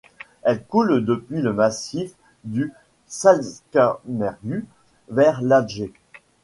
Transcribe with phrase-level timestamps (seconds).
[0.41, 2.13] Elle coule depuis le massif
[2.43, 2.73] du
[3.05, 4.65] Salzkammergut
[5.09, 5.93] vers l'Ager.